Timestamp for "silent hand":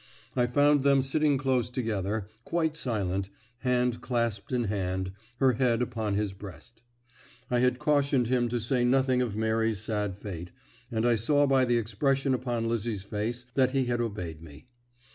2.75-4.01